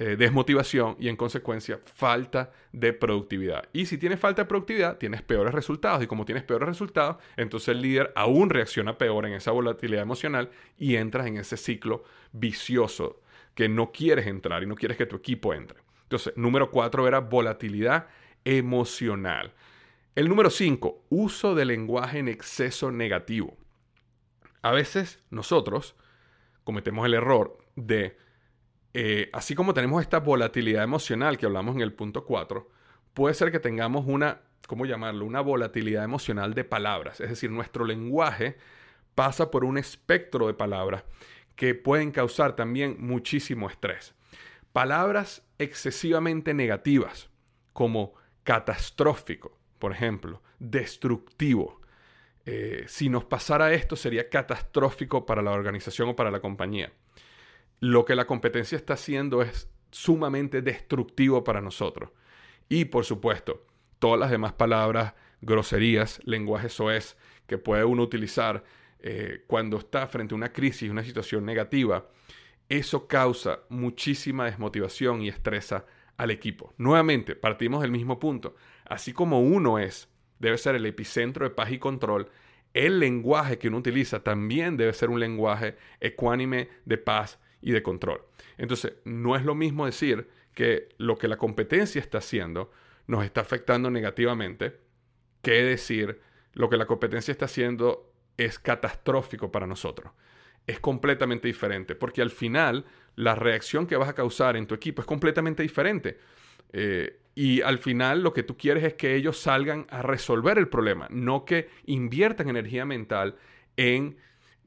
[0.02, 3.68] eh, desmotivación y en consecuencia falta de productividad.
[3.74, 6.02] Y si tienes falta de productividad, tienes peores resultados.
[6.02, 10.52] Y como tienes peores resultados, entonces el líder aún reacciona peor en esa volatilidad emocional
[10.78, 13.20] y entras en ese ciclo vicioso
[13.54, 15.80] que no quieres entrar y no quieres que tu equipo entre.
[16.04, 18.08] Entonces, número cuatro era volatilidad
[18.46, 19.54] emocional.
[20.16, 23.58] El número cinco, uso de lenguaje en exceso negativo.
[24.62, 25.98] A veces nosotros
[26.64, 28.18] cometemos el error de
[29.02, 32.70] eh, así como tenemos esta volatilidad emocional que hablamos en el punto 4,
[33.14, 35.24] puede ser que tengamos una, ¿cómo llamarlo?
[35.24, 37.22] Una volatilidad emocional de palabras.
[37.22, 38.58] Es decir, nuestro lenguaje
[39.16, 41.06] pasa por un espectro de palabras
[41.56, 44.16] que pueden causar también muchísimo estrés.
[44.74, 47.30] Palabras excesivamente negativas,
[47.72, 51.80] como catastrófico, por ejemplo, destructivo.
[52.46, 56.92] Eh, si nos pasara esto sería catastrófico para la organización o para la compañía
[57.80, 62.12] lo que la competencia está haciendo es sumamente destructivo para nosotros.
[62.68, 63.66] Y por supuesto,
[64.00, 68.64] todas las demás palabras, groserías, lenguaje soez que puede uno utilizar
[69.00, 72.10] eh, cuando está frente a una crisis, una situación negativa,
[72.68, 75.86] eso causa muchísima desmotivación y estresa
[76.18, 76.74] al equipo.
[76.78, 78.56] Nuevamente, partimos del mismo punto.
[78.86, 82.30] Así como uno es, debe ser el epicentro de paz y control,
[82.74, 87.84] el lenguaje que uno utiliza también debe ser un lenguaje ecuánime de paz y de
[87.84, 88.22] control.
[88.58, 92.72] Entonces, no es lo mismo decir que lo que la competencia está haciendo
[93.08, 94.80] nos está afectando negativamente
[95.42, 96.22] que decir
[96.54, 100.12] lo que la competencia está haciendo es catastrófico para nosotros.
[100.68, 105.02] Es completamente diferente, porque al final la reacción que vas a causar en tu equipo
[105.02, 106.20] es completamente diferente.
[106.72, 110.68] Eh, y al final lo que tú quieres es que ellos salgan a resolver el
[110.68, 113.38] problema, no que inviertan energía mental
[113.78, 114.18] en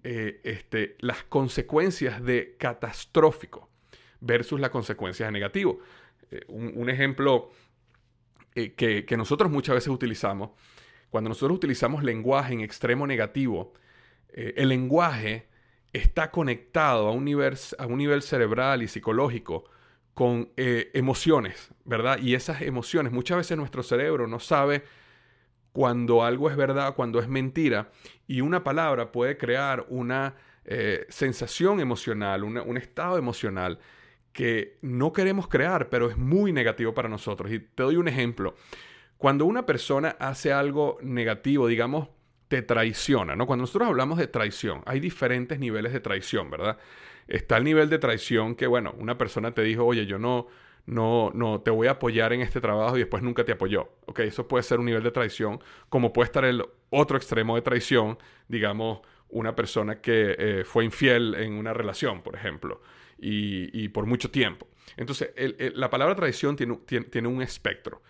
[0.05, 3.71] eh, este, las consecuencias de catastrófico
[4.21, 5.79] versus las consecuencias de negativo.
[6.29, 7.51] Eh, un, ejemplo
[8.57, 10.51] eh, que, nosotros muchas veces utilizamos,
[11.09, 13.75] cuando nosotros utilizamos lenguaje en extremo negativo,
[14.33, 15.47] el lenguaje
[15.93, 19.65] está conectado a un nivel, a un nivel cerebral y psicológico
[20.15, 22.19] con emociones, ¿verdad?
[22.19, 24.85] Y esas emociones, muchas veces nuestro cerebro no sabe
[25.73, 27.91] cuando algo es verdad, cuando es mentira,
[28.27, 33.79] y una palabra puede crear una eh, sensación emocional, un estado emocional
[34.33, 37.53] que no queremos crear, pero es muy negativo para nosotros.
[37.53, 38.55] Y te doy un ejemplo.
[39.19, 42.09] Cuando una persona hace algo negativo, digamos,
[42.49, 43.47] te traiciona, ¿no?
[43.47, 46.79] Cuando nosotros hablamos de traición, hay diferentes niveles de traición, ¿verdad?
[47.29, 50.49] Está el nivel de traición que, bueno, una persona te dijo, oye, yo no,
[50.87, 53.89] no, no, te voy a apoyar en este trabajo y después nunca te apoyó.
[54.07, 57.63] Ok, eso puede ser un nivel de traición, como puede estar el otro extremo de
[57.63, 58.19] traición,
[58.49, 62.83] digamos, una persona que eh, fue infiel en una relación, por ejemplo,
[63.19, 64.69] y, por mucho tiempo.
[64.97, 65.31] Entonces,
[65.75, 66.77] la palabra traición tiene,
[67.11, 68.03] tiene un espectro.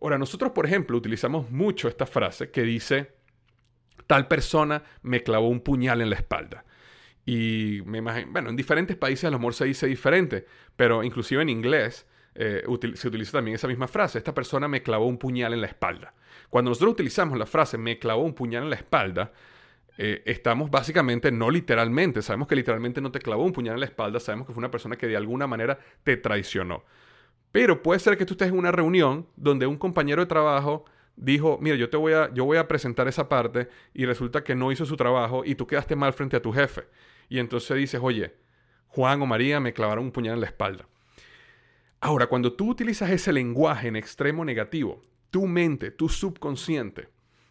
[0.00, 3.12] Ahora, nosotros, por ejemplo, utilizamos mucho esta frase que dice,
[4.06, 6.64] tal persona me clavó un puñal en la espalda.
[7.26, 11.42] Y me imagino, bueno, en diferentes países a lo mejor se dice diferente, pero inclusive
[11.42, 14.18] en inglés eh, se utiliza también esa misma frase.
[14.18, 16.14] Esta persona me clavó un puñal en la espalda.
[16.48, 19.32] Cuando nosotros utilizamos la frase me clavó un puñal en la espalda,
[19.98, 23.86] eh, estamos básicamente, no literalmente, sabemos que literalmente no te clavó un puñal en la
[23.86, 26.84] espalda, sabemos que fue una persona que de alguna manera te traicionó.
[27.52, 30.84] Pero puede ser que tú estés en una reunión donde un compañero de trabajo
[31.16, 34.54] dijo, mira, yo te voy a, yo voy a presentar esa parte y resulta que
[34.54, 36.84] no hizo su trabajo y tú quedaste mal frente a tu jefe.
[37.30, 38.34] Y entonces dices, oye,
[38.88, 40.86] Juan o María me clavaron un puñal en la espalda.
[42.00, 47.08] Ahora, cuando tú utilizas ese lenguaje en extremo negativo, tu mente, tu subconsciente,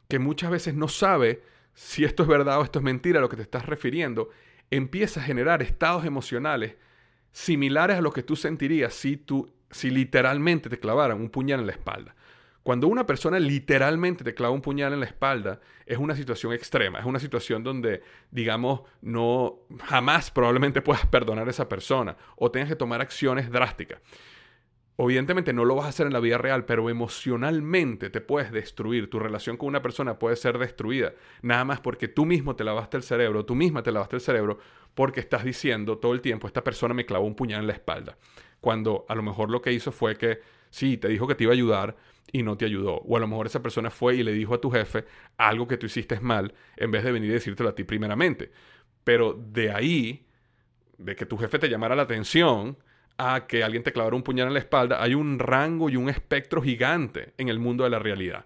[0.08, 1.42] que muchas veces no sabe
[1.74, 4.30] si esto es verdad o esto es mentira a lo que te estás refiriendo,
[4.70, 6.76] empieza a generar estados emocionales
[7.32, 11.68] similares a lo que tú sentirías si tú si literalmente te clavaran un puñal en
[11.68, 12.16] la espalda.
[12.64, 17.00] Cuando una persona literalmente te clava un puñal en la espalda, es una situación extrema,
[17.00, 22.70] es una situación donde, digamos, no jamás probablemente puedas perdonar a esa persona o tengas
[22.70, 24.00] que tomar acciones drásticas.
[25.02, 29.10] Evidentemente no lo vas a hacer en la vida real, pero emocionalmente te puedes destruir.
[29.10, 31.14] Tu relación con una persona puede ser destruida.
[31.42, 34.60] Nada más porque tú mismo te lavaste el cerebro, tú misma te lavaste el cerebro
[34.96, 38.18] porque estás diciendo todo el tiempo, esta persona me clavó un puñal en la espalda.
[38.60, 41.54] Cuando a lo mejor lo que hizo fue que, sí, te dijo que te iba
[41.54, 41.96] a ayudar,
[42.32, 42.96] y no te ayudó.
[42.98, 45.06] O a lo mejor esa persona fue y le dijo a tu jefe
[45.38, 48.52] algo que tú hiciste mal en vez de venir y decírtelo a ti primeramente.
[49.04, 50.28] Pero de ahí,
[50.98, 52.78] de que tu jefe te llamara la atención
[53.18, 56.10] a que alguien te clavara un puñal en la espalda, hay un rango y un
[56.10, 58.46] espectro gigante en el mundo de la realidad.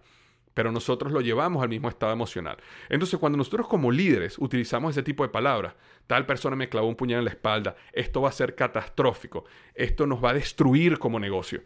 [0.53, 2.57] pero nosotros lo llevamos al mismo estado emocional.
[2.89, 5.73] Entonces, cuando nosotros como líderes utilizamos ese tipo de palabras,
[6.07, 10.05] tal persona me clavó un puñal en la espalda, esto va a ser catastrófico, esto
[10.05, 11.61] nos va a destruir como negocio.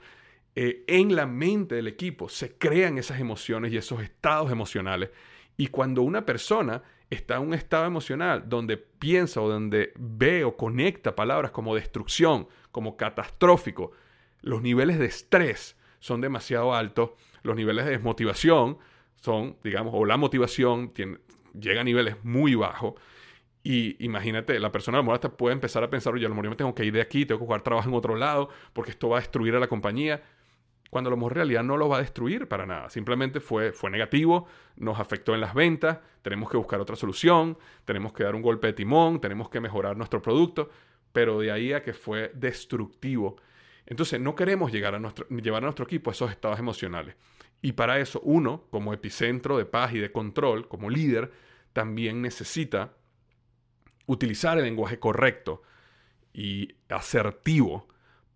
[0.59, 5.11] Eh, en la mente del equipo se crean esas emociones y esos estados emocionales.
[5.55, 10.57] Y cuando una persona está en un estado emocional donde piensa o donde ve o
[10.57, 13.91] conecta palabras como destrucción, como catastrófico,
[14.41, 17.11] los niveles de estrés son demasiado altos,
[17.43, 18.79] los niveles de desmotivación
[19.21, 20.91] son, digamos, o la motivación
[21.53, 22.95] llega a niveles muy bajos.
[23.61, 26.49] Y imagínate, la persona a lo mejor puede empezar a pensar, oye, a lo mejor
[26.49, 29.09] me tengo que ir de aquí, tengo que jugar trabajo en otro lado, porque esto
[29.09, 30.23] va a destruir a la compañía
[30.89, 32.89] cuando lo mejor en realidad no lo va a destruir para nada.
[32.89, 38.13] Simplemente fue, fue negativo, nos afectó en las ventas, tenemos que buscar otra solución, tenemos
[38.13, 40.69] que dar un golpe de timón, tenemos que mejorar nuestro producto,
[41.11, 43.37] pero de ahí a que fue destructivo.
[43.85, 47.15] Entonces no queremos llegar a nuestro, llevar a nuestro equipo a esos estados emocionales.
[47.61, 51.31] Y para eso uno, como epicentro de paz y de control, como líder,
[51.73, 52.93] también necesita
[54.05, 55.61] utilizar el lenguaje correcto
[56.33, 57.87] y asertivo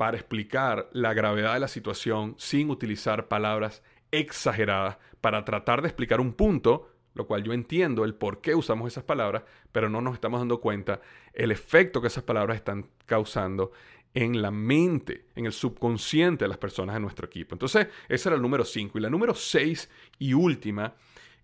[0.02, 6.20] para explicar la gravedad de la situación sin utilizar palabras exageradas para tratar de explicar
[6.20, 10.16] un punto, lo cual yo entiendo el por qué usamos esas palabras, pero no nos
[10.16, 11.02] estamos dando cuenta
[11.34, 13.74] el efecto que esas palabras están causando
[14.16, 17.54] en la mente, en el subconsciente de las personas de nuestro equipo.
[17.54, 18.98] Entonces, ese era el número 5.
[18.98, 19.88] Y la número 6
[20.18, 20.96] y última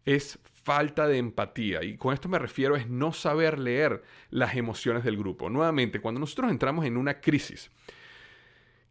[0.03, 1.83] es falta de empatía.
[1.83, 5.47] Y con esto me refiero es no saber leer las emociones del grupo.
[5.47, 7.69] Nuevamente, cuando nosotros entramos en una crisis,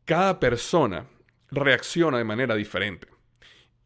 [0.07, 1.05] cada persona
[1.51, 3.09] reacciona de manera diferente.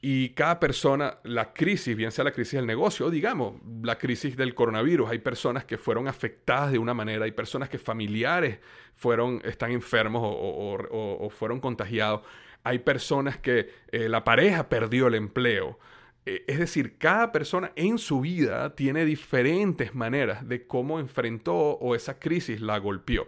[0.03, 4.37] Y cada persona, la crisis, bien sea la crisis del negocio o digamos la crisis
[4.37, 8.61] del coronavirus, hay personas que fueron afectadas de una manera, hay personas que familiares
[8.95, 12.23] fueron, están enfermos o, fueron contagiados,
[12.63, 15.79] hay personas que eh, la pareja perdió el empleo.
[16.25, 21.95] Eh, es decir, cada persona en su vida tiene diferentes maneras de cómo enfrentó o
[21.95, 23.27] esa crisis la golpeó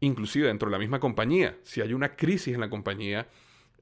[0.00, 1.56] inclusive dentro de la misma compañía.
[1.62, 3.26] Si hay una crisis en la compañía,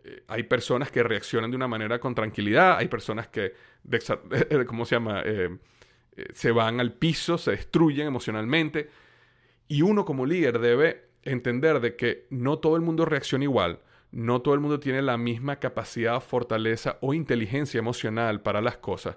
[0.04, 3.54] eh, hay personas que reaccionan de una manera con tranquilidad, hay personas que,
[4.66, 5.22] ¿cómo se llama?
[5.24, 5.56] Eh,
[6.16, 8.90] eh, se van al piso, se destruyen emocionalmente.
[9.66, 13.80] Y uno como líder debe entender de que no todo el mundo reacciona igual,
[14.12, 19.16] no todo el mundo tiene la misma capacidad, fortaleza o inteligencia emocional para las cosas.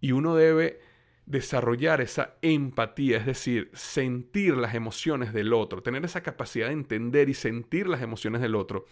[0.00, 0.80] Y uno debe
[1.26, 7.28] desarrollar esa empatía, es decir, sentir las emociones del otro, tener esa capacidad de entender
[7.28, 8.86] y sentir las emociones del otro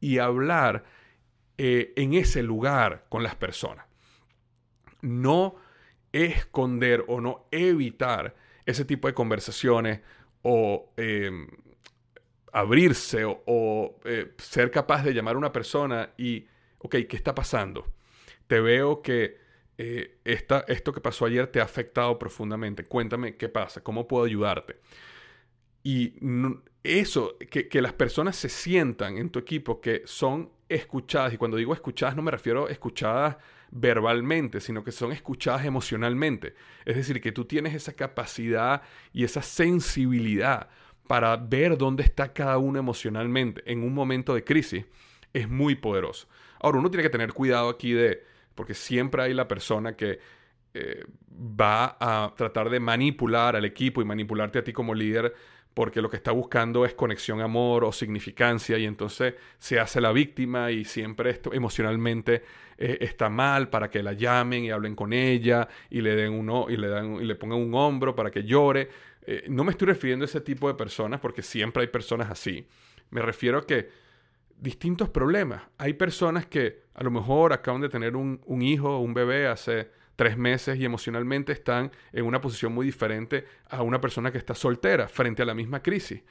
[0.00, 0.84] y hablar
[1.56, 3.86] eh, en ese lugar con las personas.
[5.00, 5.56] No
[6.12, 8.34] esconder o no evitar
[8.66, 10.00] ese tipo de conversaciones
[10.42, 11.48] o em,
[12.52, 16.46] abrirse o, eh, ser capaz de llamar a una persona y,
[16.78, 17.86] ok, ¿qué está pasando?
[18.46, 19.38] Te veo que
[19.78, 22.84] eh, esto que pasó ayer te ha afectado profundamente.
[22.84, 24.80] Cuéntame qué pasa, cómo puedo ayudarte.
[25.84, 26.14] Y
[26.82, 31.56] eso, que, que, las personas se sientan en tu equipo que son escuchadas, y cuando
[31.56, 33.36] digo escuchadas no me refiero a escuchadas
[33.70, 36.54] verbalmente, sino que son escuchadas emocionalmente.
[36.84, 40.68] Es decir, que tú tienes esa capacidad y esa sensibilidad
[41.06, 44.84] para ver dónde está cada uno emocionalmente en un momento de crisis,
[45.32, 46.28] es muy poderoso.
[46.60, 48.24] Ahora, uno tiene que tener cuidado aquí de,
[48.58, 50.18] porque siempre hay la persona que
[50.74, 55.32] eh, va a tratar de manipular al equipo y manipularte a ti como líder
[55.74, 60.10] porque lo que está buscando es conexión, amor o significancia y entonces se hace la
[60.10, 62.42] víctima y siempre esto emocionalmente
[62.76, 66.66] eh, está mal para que la llamen y hablen con ella y le den uno
[66.68, 68.88] y le dan y le pongan un hombro para que llore.
[69.24, 72.66] Eh, no me estoy refiriendo a ese tipo de personas porque siempre hay personas así.
[73.10, 74.07] Me refiero a que
[74.60, 75.62] distintos problemas.
[75.78, 79.90] Hay personas que a lo mejor acaban de tener un, hijo o un bebé hace
[80.16, 84.54] tres meses y emocionalmente están en una posición muy diferente a una persona que está
[84.54, 86.22] soltera frente a la misma crisis.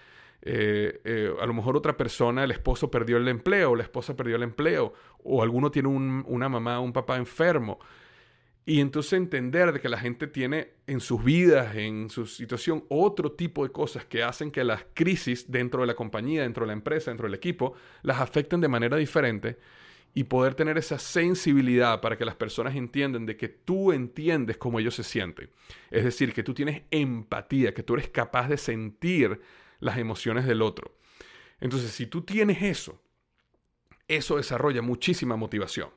[0.41, 4.35] Eh, eh, a lo mejor otra persona, el esposo perdió el empleo, la esposa perdió
[4.35, 7.79] el empleo, o alguno tiene una mamá o un papá enfermo.
[8.69, 13.31] Y entonces entender de que la gente tiene en sus vidas, en su situación, otro
[13.31, 16.73] tipo de cosas que hacen que las crisis dentro de la compañía, dentro de la
[16.73, 19.57] empresa, dentro del equipo, las afecten de manera diferente
[20.13, 24.81] y poder tener esa sensibilidad para que las personas entiendan de que tú entiendes cómo
[24.81, 25.49] ellos se sienten.
[25.89, 29.39] Es decir, que tú tienes empatía, que tú eres capaz de sentir
[29.79, 30.97] las emociones del otro.
[31.61, 33.01] Entonces, si tú tienes eso,
[34.09, 35.89] eso desarrolla muchísima motivación.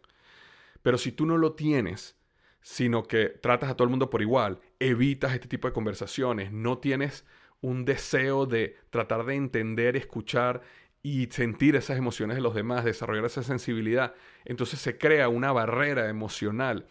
[0.82, 2.19] Pero si tú no lo tienes,
[2.62, 6.78] sino que tratas a todo el mundo por igual, evitas este tipo de conversaciones, no
[6.78, 7.24] tienes
[7.60, 10.62] un deseo de tratar de entender, escuchar
[11.02, 16.08] y sentir esas emociones de los demás, desarrollar esa sensibilidad, entonces se crea una barrera
[16.08, 16.86] emocional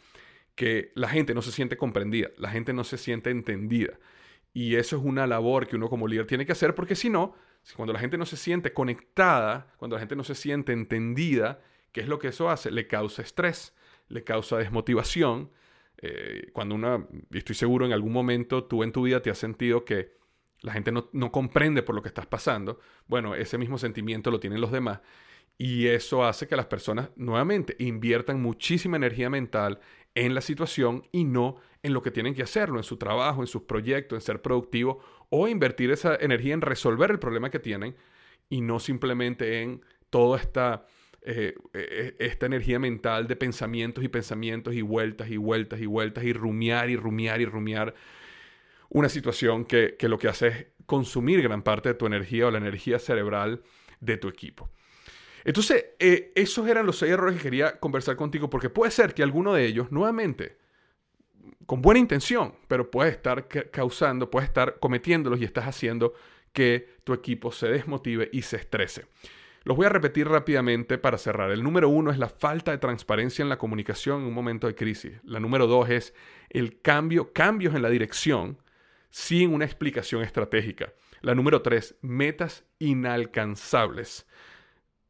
[0.56, 4.00] que la gente no se siente comprendida, la gente no se siente entendida.
[4.52, 7.36] Y eso es una labor que uno como líder tiene que hacer porque si no,
[7.76, 11.62] cuando la gente no se siente conectada, cuando la gente no se siente entendida,
[11.92, 12.72] ¿qué es lo que eso hace?
[12.72, 13.76] Le causa estrés,
[14.10, 15.52] le causa desmotivación.
[16.02, 19.86] Eh, cuando una, estoy seguro en algún momento tú en tu vida te has sentido
[19.86, 20.18] que
[20.62, 24.40] la gente no, no comprende por lo que estás pasando, bueno, ese mismo sentimiento lo
[24.40, 25.00] tienen los demás.
[25.58, 29.80] Y eso hace que las personas nuevamente inviertan muchísima energía mental
[30.16, 33.48] en la situación y no en lo que tienen que hacerlo, en su trabajo, en
[33.48, 35.00] sus proyectos, en ser productivo
[35.30, 37.96] o invertir esa energía en resolver el problema que tienen
[38.50, 40.86] y no simplemente en toda esta,
[41.74, 46.34] eh, esta energía mental de pensamientos y pensamientos y vueltas y vueltas y vueltas y
[46.34, 47.94] rumiar y rumiar y rumiar
[48.90, 52.52] una situación que, que lo que hace es consumir gran parte de tu energía o
[52.52, 53.62] la energía cerebral
[54.00, 54.70] de tu equipo.
[55.44, 59.24] Entonces, eh, esos eran los seis errores que quería conversar contigo, porque puede ser que
[59.24, 60.58] alguno de ellos, nuevamente,
[61.66, 66.14] con buena intención, pero puede estar causando, puede estar cometiéndolos y estás haciendo
[66.52, 69.06] que tu equipo se desmotive y se estrese.
[69.64, 71.52] Los voy a repetir rápidamente para cerrar.
[71.52, 74.76] El número uno es la falta de transparencia en la comunicación en un momento de
[74.76, 75.14] crisis.
[75.24, 76.14] La número dos es
[76.50, 78.58] el cambio, cambios en la dirección
[79.10, 80.94] sin una explicación estratégica.
[81.22, 84.26] La número tres, metas inalcanzables.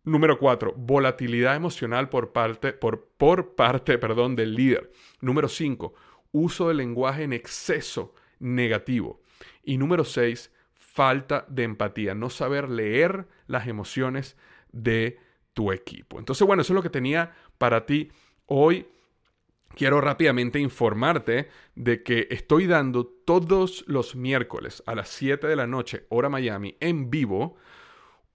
[0.03, 0.73] Número 4.
[0.75, 4.91] Volatilidad emocional por parte, por, por parte perdón, del líder.
[5.21, 5.93] Número 5.
[6.31, 9.21] Uso del lenguaje en exceso negativo.
[9.63, 10.51] Y número 6.
[10.99, 12.13] Falta de empatía.
[12.13, 14.35] No saber leer las emociones
[14.73, 15.17] de
[15.53, 16.19] tu equipo.
[16.19, 18.11] Entonces, bueno, eso es lo que tenía para ti
[18.47, 18.85] hoy.
[19.69, 25.67] Quiero rápidamente informarte de que estoy dando todos los miércoles a las 7 de la
[25.67, 27.55] noche, hora Miami, en vivo,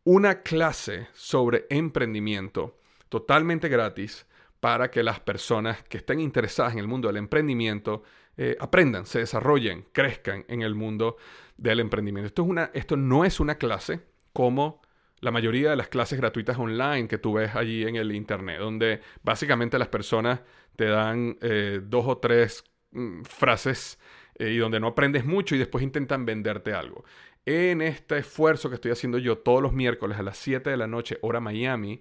[0.04, 2.78] una clase sobre emprendimiento
[3.10, 4.26] totalmente gratis
[4.60, 8.04] para que las personas que estén interesadas en el mundo del emprendimiento
[8.36, 11.16] eh, aprendan, se desarrollen, crezcan en el mundo
[11.56, 12.26] del emprendimiento.
[12.26, 14.00] Esto, es una, esto no es una clase
[14.32, 14.82] como
[15.20, 19.00] la mayoría de las clases gratuitas online que tú ves allí en el Internet, donde
[19.22, 20.40] básicamente las personas
[20.76, 23.98] te dan eh, dos o tres mm, frases
[24.38, 27.04] eh, y donde no aprendes mucho y después intentan venderte algo
[27.46, 30.86] en este esfuerzo que estoy haciendo yo todos los miércoles a las 7 de la
[30.86, 32.00] noche, hora Miami,